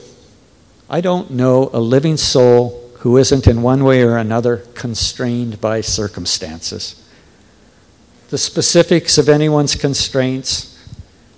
I 0.88 1.00
don't 1.00 1.30
know 1.30 1.70
a 1.72 1.80
living 1.80 2.16
soul 2.16 2.81
who 3.02 3.16
isn't 3.16 3.48
in 3.48 3.62
one 3.62 3.82
way 3.82 4.00
or 4.00 4.16
another 4.16 4.58
constrained 4.74 5.60
by 5.60 5.80
circumstances. 5.80 7.04
The 8.28 8.38
specifics 8.38 9.18
of 9.18 9.28
anyone's 9.28 9.74
constraints 9.74 10.78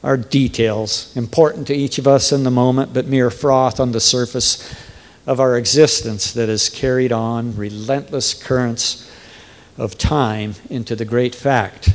are 0.03 0.19
details, 0.19 1.11
important 1.17 1.67
to 1.69 1.75
each 1.75 1.97
of 1.97 2.07
us 2.07 2.33
in 2.33 2.45
the 2.45 2.51
moment, 2.51 2.93
but 2.93 3.07
mere 3.07 3.31
froth 3.31 3.81
on 3.81 3.93
the 3.93 4.01
surface 4.01 4.75
of 5.27 5.41
our 5.41 5.57
existence 5.57 6.35
that 6.35 6.51
is 6.51 6.69
carried 6.69 7.13
on 7.13 7.57
relentless 7.57 8.35
currents 8.35 9.11
of 9.79 9.97
time 9.97 10.57
into 10.69 10.95
the 10.95 11.07
great 11.07 11.35
fact 11.35 11.95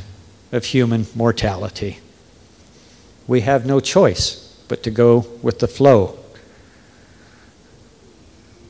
of 0.50 0.64
human 0.64 1.06
mortality. 1.14 2.00
We 3.28 3.42
have 3.42 3.64
no 3.64 3.78
choice 3.78 4.52
but 4.66 4.82
to 4.82 4.90
go 4.90 5.26
with 5.42 5.60
the 5.60 5.68
flow. 5.68 6.18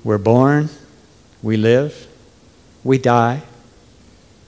We're 0.04 0.18
born, 0.18 0.68
we 1.42 1.56
live, 1.56 2.06
we 2.84 2.98
die. 2.98 3.42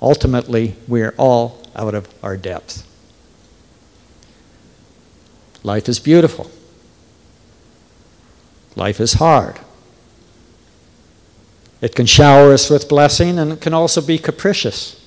Ultimately, 0.00 0.76
we 0.88 1.02
are 1.02 1.14
all 1.16 1.62
out 1.75 1.94
of 1.94 2.12
our 2.22 2.37
depth. 2.37 2.87
Life 5.62 5.88
is 5.88 6.00
beautiful. 6.00 6.50
Life 8.75 9.00
is 9.00 9.14
hard. 9.14 9.61
It 11.80 11.94
can 11.94 12.06
shower 12.06 12.52
us 12.52 12.68
with 12.70 12.88
blessing 12.88 13.38
and 13.38 13.52
it 13.52 13.61
can 13.61 13.75
also 13.75 14.00
be 14.00 14.18
capricious, 14.18 15.04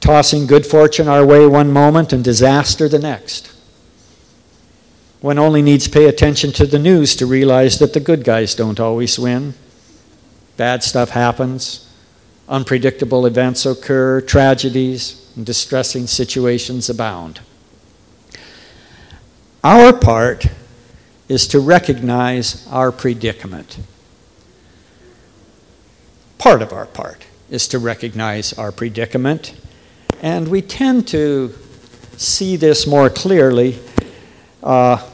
tossing 0.00 0.46
good 0.46 0.66
fortune 0.66 1.08
our 1.08 1.24
way 1.24 1.46
one 1.46 1.72
moment 1.72 2.12
and 2.12 2.24
disaster 2.24 2.88
the 2.88 2.98
next. 2.98 3.52
One 5.20 5.38
only 5.38 5.62
needs 5.62 5.86
pay 5.86 6.06
attention 6.06 6.50
to 6.52 6.66
the 6.66 6.78
news 6.78 7.14
to 7.16 7.26
realize 7.26 7.78
that 7.78 7.92
the 7.92 8.00
good 8.00 8.24
guys 8.24 8.54
don't 8.54 8.80
always 8.80 9.18
win 9.18 9.54
Bad 10.56 10.82
stuff 10.82 11.10
happens, 11.10 11.92
Unpredictable 12.48 13.24
events 13.24 13.64
occur, 13.64 14.20
tragedies 14.20 15.32
and 15.36 15.46
distressing 15.46 16.06
situations 16.06 16.90
abound. 16.90 17.40
Our 19.64 19.92
part 19.92 20.48
is 21.28 21.46
to 21.48 21.60
recognize 21.60 22.66
our 22.68 22.92
predicament. 22.92 23.78
Part 26.36 26.60
of 26.60 26.74
our 26.74 26.86
part 26.86 27.24
is 27.48 27.68
to 27.68 27.78
recognize 27.78 28.52
our 28.54 28.70
predicament, 28.70 29.54
and 30.20 30.48
we 30.48 30.60
tend 30.60 31.08
to 31.08 31.54
see 32.18 32.56
this 32.56 32.86
more 32.86 33.08
clearly 33.08 33.78
uh, 34.62 35.08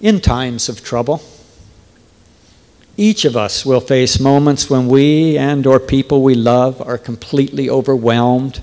in 0.00 0.20
times 0.20 0.68
of 0.68 0.84
trouble. 0.84 1.22
Each 2.96 3.24
of 3.24 3.36
us 3.36 3.66
will 3.66 3.80
face 3.80 4.20
moments 4.20 4.70
when 4.70 4.86
we 4.86 5.36
and 5.36 5.66
or 5.66 5.80
people 5.80 6.22
we 6.22 6.34
love 6.34 6.80
are 6.80 6.98
completely 6.98 7.68
overwhelmed, 7.68 8.60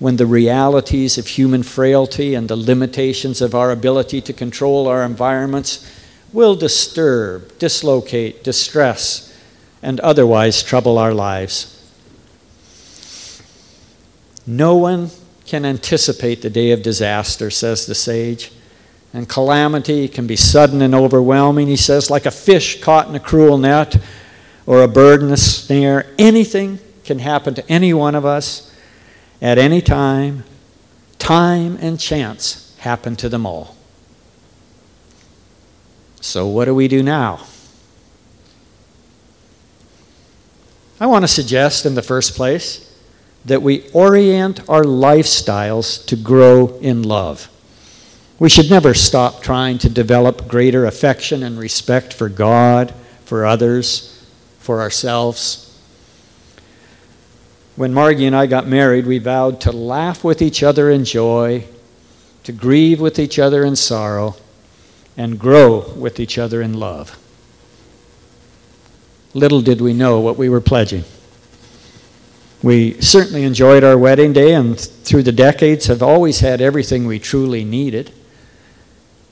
when 0.00 0.16
the 0.16 0.26
realities 0.26 1.16
of 1.16 1.28
human 1.28 1.62
frailty 1.62 2.34
and 2.34 2.48
the 2.48 2.56
limitations 2.56 3.40
of 3.40 3.54
our 3.54 3.70
ability 3.70 4.20
to 4.22 4.32
control 4.32 4.88
our 4.88 5.04
environments 5.04 5.88
will 6.32 6.56
disturb, 6.56 7.56
dislocate, 7.58 8.42
distress, 8.42 9.32
and 9.80 10.00
otherwise 10.00 10.62
trouble 10.62 10.98
our 10.98 11.14
lives. 11.14 11.68
No 14.44 14.74
one 14.74 15.10
can 15.46 15.64
anticipate 15.64 16.42
the 16.42 16.50
day 16.50 16.72
of 16.72 16.82
disaster, 16.82 17.48
says 17.48 17.86
the 17.86 17.94
sage. 17.94 18.50
And 19.12 19.28
calamity 19.28 20.08
can 20.08 20.26
be 20.26 20.36
sudden 20.36 20.80
and 20.80 20.94
overwhelming, 20.94 21.66
he 21.66 21.76
says, 21.76 22.10
like 22.10 22.24
a 22.24 22.30
fish 22.30 22.80
caught 22.80 23.08
in 23.08 23.14
a 23.14 23.20
cruel 23.20 23.58
net 23.58 23.96
or 24.64 24.82
a 24.82 24.88
bird 24.88 25.22
in 25.22 25.30
a 25.30 25.36
snare. 25.36 26.10
Anything 26.18 26.78
can 27.04 27.18
happen 27.18 27.54
to 27.54 27.68
any 27.70 27.92
one 27.92 28.14
of 28.14 28.24
us 28.24 28.74
at 29.42 29.58
any 29.58 29.82
time. 29.82 30.44
Time 31.18 31.76
and 31.80 32.00
chance 32.00 32.74
happen 32.78 33.14
to 33.16 33.28
them 33.28 33.44
all. 33.44 33.76
So, 36.20 36.46
what 36.46 36.64
do 36.64 36.74
we 36.74 36.88
do 36.88 37.02
now? 37.02 37.44
I 41.00 41.06
want 41.06 41.24
to 41.24 41.28
suggest, 41.28 41.84
in 41.84 41.96
the 41.96 42.02
first 42.02 42.36
place, 42.36 42.96
that 43.44 43.60
we 43.60 43.90
orient 43.90 44.60
our 44.68 44.84
lifestyles 44.84 46.06
to 46.06 46.16
grow 46.16 46.78
in 46.78 47.02
love. 47.02 47.51
We 48.42 48.48
should 48.48 48.70
never 48.70 48.92
stop 48.92 49.40
trying 49.40 49.78
to 49.78 49.88
develop 49.88 50.48
greater 50.48 50.84
affection 50.84 51.44
and 51.44 51.56
respect 51.56 52.12
for 52.12 52.28
God, 52.28 52.92
for 53.24 53.46
others, 53.46 54.20
for 54.58 54.80
ourselves. 54.80 55.80
When 57.76 57.94
Margie 57.94 58.26
and 58.26 58.34
I 58.34 58.46
got 58.46 58.66
married, 58.66 59.06
we 59.06 59.18
vowed 59.18 59.60
to 59.60 59.70
laugh 59.70 60.24
with 60.24 60.42
each 60.42 60.64
other 60.64 60.90
in 60.90 61.04
joy, 61.04 61.68
to 62.42 62.50
grieve 62.50 63.00
with 63.00 63.20
each 63.20 63.38
other 63.38 63.64
in 63.64 63.76
sorrow, 63.76 64.34
and 65.16 65.38
grow 65.38 65.92
with 65.92 66.18
each 66.18 66.36
other 66.36 66.60
in 66.60 66.74
love. 66.74 67.16
Little 69.34 69.60
did 69.60 69.80
we 69.80 69.92
know 69.92 70.18
what 70.18 70.36
we 70.36 70.48
were 70.48 70.60
pledging. 70.60 71.04
We 72.60 73.00
certainly 73.00 73.44
enjoyed 73.44 73.84
our 73.84 73.96
wedding 73.96 74.32
day 74.32 74.52
and 74.52 74.76
through 74.80 75.22
the 75.22 75.30
decades 75.30 75.86
have 75.86 76.02
always 76.02 76.40
had 76.40 76.60
everything 76.60 77.06
we 77.06 77.20
truly 77.20 77.62
needed. 77.62 78.12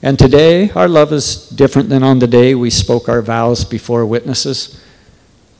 And 0.02 0.18
today, 0.18 0.70
our 0.70 0.88
love 0.88 1.12
is 1.12 1.48
different 1.48 1.90
than 1.90 2.02
on 2.02 2.20
the 2.20 2.26
day 2.26 2.54
we 2.54 2.70
spoke 2.70 3.08
our 3.08 3.20
vows 3.20 3.64
before 3.64 4.06
witnesses. 4.06 4.82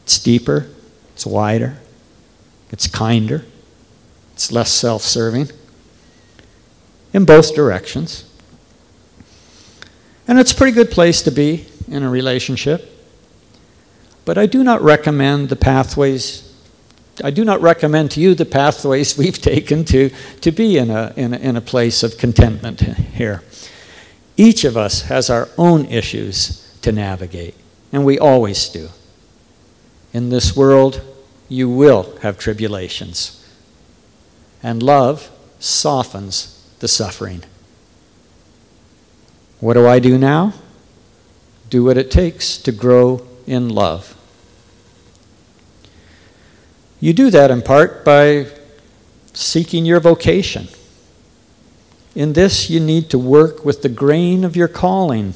It's 0.04 0.18
deeper, 0.18 0.66
it's 1.12 1.26
wider, 1.26 1.78
it's 2.70 2.86
kinder, 2.86 3.44
it's 4.32 4.50
less 4.50 4.72
self 4.72 5.02
serving 5.02 5.50
in 7.12 7.26
both 7.26 7.54
directions. 7.54 8.24
And 10.26 10.38
it's 10.38 10.52
a 10.52 10.54
pretty 10.54 10.72
good 10.72 10.90
place 10.90 11.20
to 11.22 11.30
be 11.30 11.66
in 11.88 12.02
a 12.02 12.08
relationship. 12.08 12.90
But 14.24 14.38
I 14.38 14.46
do 14.46 14.64
not 14.64 14.80
recommend 14.80 15.48
the 15.48 15.56
pathways 15.56 16.50
I 17.22 17.30
do 17.30 17.44
not 17.44 17.60
recommend 17.60 18.12
to 18.12 18.20
you 18.20 18.34
the 18.34 18.46
pathways 18.46 19.18
we've 19.18 19.40
taken 19.40 19.84
to, 19.86 20.10
to 20.40 20.50
be 20.50 20.78
in 20.78 20.90
a, 20.90 21.12
in, 21.16 21.34
a, 21.34 21.36
in 21.36 21.56
a 21.56 21.60
place 21.60 22.02
of 22.02 22.16
contentment 22.16 22.80
here. 22.80 23.42
Each 24.40 24.64
of 24.64 24.74
us 24.74 25.02
has 25.02 25.28
our 25.28 25.50
own 25.58 25.84
issues 25.84 26.74
to 26.80 26.92
navigate, 26.92 27.54
and 27.92 28.06
we 28.06 28.18
always 28.18 28.70
do. 28.70 28.88
In 30.14 30.30
this 30.30 30.56
world, 30.56 31.02
you 31.50 31.68
will 31.68 32.16
have 32.22 32.38
tribulations, 32.38 33.46
and 34.62 34.82
love 34.82 35.30
softens 35.58 36.66
the 36.78 36.88
suffering. 36.88 37.42
What 39.58 39.74
do 39.74 39.86
I 39.86 39.98
do 39.98 40.16
now? 40.16 40.54
Do 41.68 41.84
what 41.84 41.98
it 41.98 42.10
takes 42.10 42.56
to 42.62 42.72
grow 42.72 43.28
in 43.46 43.68
love. 43.68 44.16
You 46.98 47.12
do 47.12 47.28
that 47.28 47.50
in 47.50 47.60
part 47.60 48.06
by 48.06 48.46
seeking 49.34 49.84
your 49.84 50.00
vocation 50.00 50.68
in 52.14 52.32
this, 52.32 52.68
you 52.68 52.80
need 52.80 53.10
to 53.10 53.18
work 53.18 53.64
with 53.64 53.82
the 53.82 53.88
grain 53.88 54.44
of 54.44 54.56
your 54.56 54.68
calling. 54.68 55.34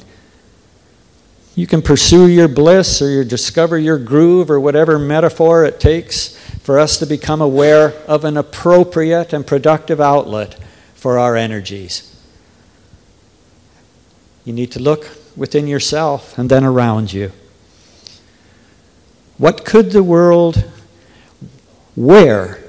You 1.55 1.67
can 1.67 1.83
pursue 1.83 2.27
your 2.27 2.49
bliss 2.49 3.01
or 3.01 3.09
you 3.11 3.25
discover 3.25 3.79
your 3.79 3.99
groove 3.99 4.51
or 4.51 4.59
whatever 4.59 4.99
metaphor 4.99 5.65
it 5.65 5.79
takes 5.79 6.37
for 6.59 6.79
us 6.79 6.99
to 6.99 7.07
become 7.07 7.41
aware 7.41 7.93
of 8.09 8.25
an 8.25 8.37
appropriate 8.37 9.33
and 9.33 9.47
productive 9.47 10.01
outlet 10.01 10.59
for 10.95 11.19
our 11.19 11.37
energies. 11.37 12.11
You 14.45 14.53
need 14.53 14.73
to 14.73 14.81
look 14.81 15.11
within 15.37 15.67
yourself 15.67 16.37
and 16.37 16.51
then 16.51 16.65
around 16.65 17.13
you. 17.13 17.31
What 19.39 19.65
could 19.65 19.91
the 19.91 20.03
world, 20.03 20.65
where 21.95 22.63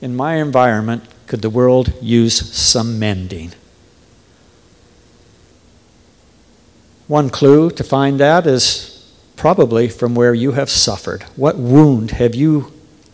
in 0.00 0.16
my 0.16 0.36
environment 0.36 1.04
could 1.32 1.40
the 1.40 1.48
world 1.48 1.94
use 2.02 2.54
some 2.54 2.98
mending? 2.98 3.52
One 7.06 7.30
clue 7.30 7.70
to 7.70 7.82
find 7.82 8.20
that 8.20 8.46
is 8.46 9.10
probably 9.34 9.88
from 9.88 10.14
where 10.14 10.34
you 10.34 10.52
have 10.52 10.68
suffered. 10.68 11.22
What 11.34 11.56
wound 11.56 12.10
have 12.10 12.34
you 12.34 12.70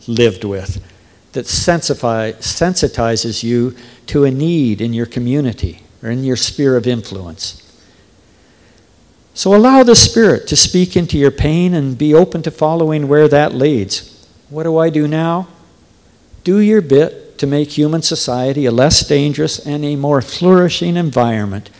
lived 0.08 0.42
with 0.42 0.84
that 1.30 1.44
sensitizes 1.44 3.44
you 3.44 3.76
to 4.06 4.24
a 4.24 4.32
need 4.32 4.80
in 4.80 4.92
your 4.92 5.06
community 5.06 5.82
or 6.02 6.10
in 6.10 6.24
your 6.24 6.34
sphere 6.34 6.76
of 6.76 6.88
influence? 6.88 7.62
So 9.32 9.54
allow 9.54 9.84
the 9.84 9.94
Spirit 9.94 10.48
to 10.48 10.56
speak 10.56 10.96
into 10.96 11.16
your 11.16 11.30
pain 11.30 11.72
and 11.72 11.96
be 11.96 12.12
open 12.12 12.42
to 12.42 12.50
following 12.50 13.06
where 13.06 13.28
that 13.28 13.54
leads. 13.54 14.26
What 14.50 14.64
do 14.64 14.76
I 14.76 14.90
do 14.90 15.06
now? 15.06 15.46
Do 16.42 16.58
your 16.58 16.82
bit 16.82 17.26
to 17.38 17.46
make 17.46 17.70
human 17.70 18.02
society 18.02 18.66
a 18.66 18.72
less 18.72 19.06
dangerous 19.06 19.58
and 19.58 19.84
a 19.84 19.96
more 19.96 20.20
flourishing 20.20 20.96
environment 20.96 21.70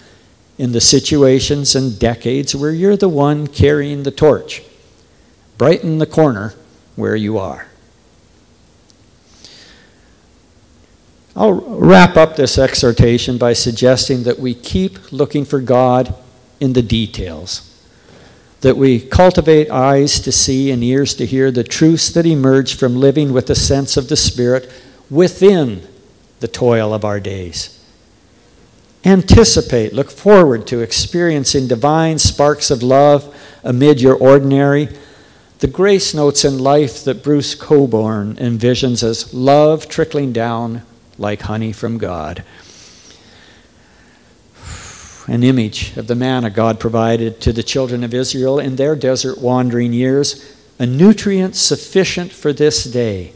in 0.57 0.73
the 0.73 0.81
situations 0.81 1.75
and 1.75 1.99
decades 1.99 2.55
where 2.55 2.73
you're 2.73 2.97
the 2.97 3.09
one 3.09 3.47
carrying 3.47 4.03
the 4.03 4.11
torch. 4.11 4.63
Brighten 5.57 5.99
the 5.99 6.07
corner 6.07 6.55
where 6.97 7.17
you 7.17 7.39
are. 7.39 7.69
I'll 11.37 11.53
wrap 11.53 12.17
up 12.17 12.35
this 12.35 12.59
exhortation 12.59 13.39
by 13.39 13.53
suggesting 13.53 14.25
that 14.25 14.41
we 14.41 14.55
keep 14.55 15.13
looking 15.13 15.45
for 15.45 15.61
God 15.61 16.13
in 16.59 16.73
the 16.73 16.83
details, 16.83 17.65
that 18.61 18.77
we 18.77 18.99
cultivate 18.99 19.71
eyes 19.71 20.19
to 20.21 20.33
see 20.33 20.73
and 20.73 20.83
ears 20.83 21.15
to 21.15 21.27
hear 21.27 21.53
the 21.53 21.63
truths 21.63 22.11
that 22.11 22.27
emerge 22.27 22.75
from 22.75 22.97
living 22.97 23.33
with 23.33 23.49
a 23.51 23.55
sense 23.55 23.97
of 23.97 24.09
the 24.09 24.17
Spirit 24.17 24.69
within 25.11 25.87
the 26.41 26.49
toil 26.49 26.93
of 26.93 27.05
our 27.05 27.21
days. 27.21 27.75
Anticipate, 29.05 29.93
look 29.93 30.11
forward 30.11 30.67
to 30.67 30.81
experiencing 30.81 31.69
divine 31.69 32.19
sparks 32.19 32.71
of 32.71 32.83
love 32.83 33.35
amid 33.63 34.01
your 34.01 34.17
ordinary. 34.17 34.89
The 35.61 35.67
grace 35.67 36.15
notes 36.15 36.45
in 36.45 36.59
life 36.59 37.05
that 37.05 37.23
Bruce 37.23 37.55
Cockburn 37.55 38.37
envisions 38.37 39.03
as 39.03 39.33
love 39.33 39.89
trickling 39.89 40.33
down 40.33 40.83
like 41.17 41.43
honey 41.43 41.73
from 41.73 41.99
God. 41.99 42.45
An 45.27 45.43
image 45.43 45.97
of 45.97 46.07
the 46.07 46.15
manna 46.15 46.51
God 46.51 46.81
provided 46.81 47.41
to 47.43 47.53
the 47.53 47.63
children 47.63 48.03
of 48.03 48.15
Israel 48.15 48.59
in 48.59 48.77
their 48.77 48.97
desert 48.97 49.39
wandering 49.39 49.93
years, 49.93 50.57
a 50.79 50.87
nutrient 50.87 51.55
sufficient 51.55 52.33
for 52.33 52.53
this 52.53 52.85
day 52.85 53.33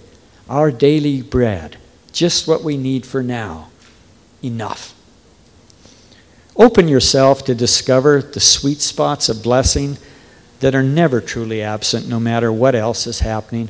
our 0.49 0.71
daily 0.71 1.23
bread, 1.23 1.77
just 2.13 2.47
what 2.47 2.63
we 2.63 2.77
need 2.77 3.07
for 3.07 3.23
now, 3.23 3.71
enough. 4.43 4.95
Open 6.57 6.87
yourself 6.89 7.45
to 7.47 7.55
discover 7.55 8.21
the 8.21 8.41
sweet 8.41 8.81
spots 8.81 9.29
of 9.29 9.43
blessing 9.43 9.97
that 10.61 10.75
are 10.75 10.83
never 10.83 11.21
truly 11.21 11.63
absent, 11.63 12.07
no 12.09 12.21
matter 12.21 12.53
what 12.53 12.75
else 12.75 13.07
is 13.07 13.21
happening. 13.21 13.69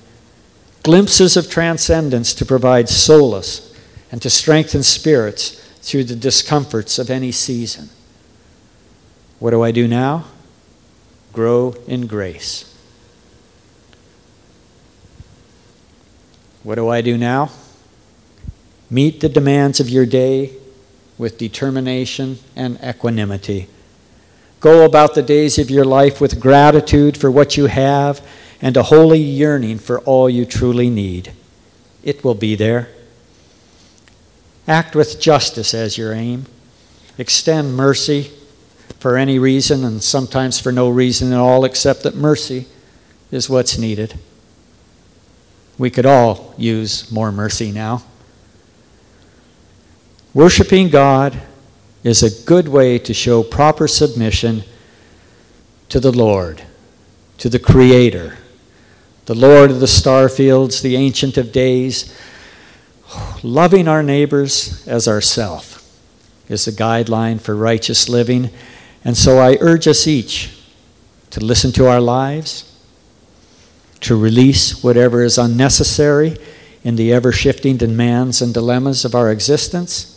glimpses 0.83 1.37
of 1.37 1.49
transcendence 1.49 2.35
to 2.35 2.45
provide 2.45 2.89
solace 2.89 3.73
and 4.11 4.21
to 4.23 4.31
strengthen 4.31 4.83
spirits 4.83 5.51
through 5.81 6.05
the 6.05 6.17
discomforts 6.17 6.99
of 6.99 7.11
any 7.11 7.33
season. 7.33 7.89
What 9.39 9.51
do 9.51 9.63
I 9.63 9.71
do 9.71 9.89
now? 9.89 10.27
Grow 11.33 11.75
in 11.87 12.07
grace. 12.07 12.72
What 16.63 16.77
do 16.77 16.89
I 16.89 17.01
do 17.01 17.19
now? 17.19 17.51
Meet 18.91 19.21
the 19.21 19.29
demands 19.29 19.81
of 19.81 19.89
your 19.89 20.07
day 20.07 20.53
with 21.19 21.39
determination 21.39 22.39
and 22.55 22.79
equanimity. 22.85 23.69
Go 24.61 24.85
about 24.85 25.15
the 25.15 25.23
days 25.23 25.59
of 25.59 25.71
your 25.71 25.85
life 25.85 26.21
with 26.21 26.41
gratitude 26.41 27.17
for 27.17 27.31
what 27.31 27.57
you 27.57 27.67
have 27.67 28.25
and 28.61 28.77
a 28.77 28.85
holy 28.85 29.19
yearning 29.19 29.79
for 29.79 30.01
all 30.01 30.31
you 30.31 30.45
truly 30.45 30.89
need. 30.89 31.33
It 32.05 32.23
will 32.23 32.35
be 32.35 32.55
there. 32.55 32.89
Act 34.69 34.95
with 34.95 35.21
justice 35.21 35.75
as 35.75 35.99
your 35.99 36.13
aim. 36.13 36.47
Extend 37.19 37.77
mercy 37.77 38.31
for 39.01 39.17
any 39.17 39.39
reason 39.39 39.85
and 39.85 40.01
sometimes 40.01 40.61
for 40.61 40.71
no 40.71 40.89
reason 40.89 41.33
at 41.33 41.39
all 41.39 41.65
except 41.65 42.05
that 42.05 42.15
mercy 42.15 42.67
is 43.33 43.51
what's 43.51 43.77
needed. 43.77 44.19
We 45.79 45.91
could 45.91 46.07
all 46.07 46.55
use 46.57 47.11
more 47.11 47.33
mercy 47.33 47.73
now. 47.73 48.03
Worshipping 50.35 50.89
God 50.89 51.41
is 52.03 52.23
a 52.23 52.45
good 52.45 52.69
way 52.69 52.99
to 52.99 53.15
show 53.15 53.43
proper 53.43 53.87
submission 53.87 54.65
to 55.89 56.01
the 56.01 56.13
Lord, 56.13 56.63
to 57.39 57.49
the 57.49 57.59
Creator, 57.59 58.39
the 59.27 59.35
Lord 59.35 59.71
of 59.71 59.81
the 59.81 59.87
star 59.87 60.29
fields, 60.29 60.83
the 60.83 60.97
Ancient 60.97 61.37
of 61.37 61.53
Days. 61.53 62.19
Loving 63.43 63.89
our 63.89 64.03
neighbors 64.03 64.87
as 64.89 65.07
ourself 65.07 65.79
is 66.49 66.67
a 66.67 66.73
guideline 66.73 67.41
for 67.41 67.55
righteous 67.55 68.09
living. 68.09 68.51
And 69.05 69.17
so 69.17 69.39
I 69.39 69.59
urge 69.61 69.87
us 69.87 70.07
each 70.07 70.57
to 71.31 71.41
listen 71.41 71.73
to 71.73 71.87
our 71.87 72.01
lives, 72.01 72.72
to 74.03 74.17
release 74.17 74.83
whatever 74.83 75.23
is 75.23 75.39
unnecessary 75.39 76.37
in 76.85 76.97
the 76.97 77.13
ever 77.13 77.33
shifting 77.33 77.77
demands 77.77 78.43
and 78.43 78.53
dilemmas 78.53 79.05
of 79.05 79.15
our 79.15 79.31
existence 79.31 80.13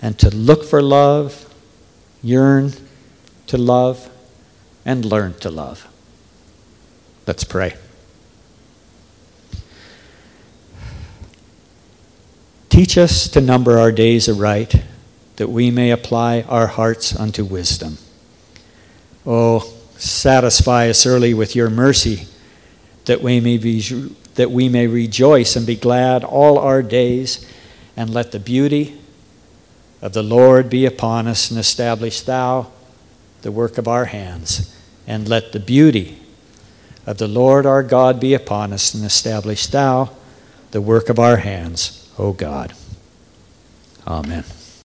and 0.00 0.18
to 0.18 0.28
look 0.34 0.64
for 0.64 0.82
love, 0.82 1.48
yearn 2.22 2.72
to 3.46 3.56
love, 3.56 4.10
and 4.84 5.04
learn 5.04 5.34
to 5.34 5.48
love. 5.48 5.86
Let's 7.26 7.44
pray. 7.44 7.74
Teach 12.68 12.98
us 12.98 13.28
to 13.28 13.40
number 13.40 13.78
our 13.78 13.92
days 13.92 14.28
aright, 14.28 14.82
that 15.36 15.48
we 15.48 15.70
may 15.70 15.90
apply 15.90 16.40
our 16.42 16.66
hearts 16.66 17.14
unto 17.14 17.44
wisdom. 17.44 17.98
Oh, 19.24 19.72
satisfy 19.98 20.88
us 20.88 21.06
early 21.06 21.32
with 21.32 21.54
your 21.54 21.70
mercy, 21.70 22.26
that 23.04 23.22
we 23.22 23.40
may 23.40 23.58
be 23.58 23.80
that 24.34 24.50
we 24.50 24.68
may 24.68 24.86
rejoice 24.86 25.56
and 25.56 25.66
be 25.66 25.76
glad 25.76 26.24
all 26.24 26.58
our 26.58 26.82
days, 26.82 27.46
and 27.96 28.08
let 28.10 28.32
the 28.32 28.40
beauty 28.40 28.98
of 30.00 30.14
the 30.14 30.22
Lord 30.22 30.70
be 30.70 30.86
upon 30.86 31.28
us, 31.28 31.50
and 31.50 31.60
establish 31.60 32.22
thou 32.22 32.70
the 33.42 33.52
work 33.52 33.78
of 33.78 33.86
our 33.86 34.06
hands. 34.06 34.74
And 35.06 35.28
let 35.28 35.52
the 35.52 35.60
beauty 35.60 36.18
of 37.06 37.18
the 37.18 37.28
Lord 37.28 37.66
our 37.66 37.82
God 37.82 38.20
be 38.20 38.34
upon 38.34 38.72
us, 38.72 38.94
and 38.94 39.04
establish 39.04 39.66
thou 39.66 40.10
the 40.70 40.80
work 40.80 41.08
of 41.08 41.18
our 41.18 41.38
hands, 41.38 42.10
O 42.18 42.32
God. 42.32 42.72
Amen. 44.06 44.44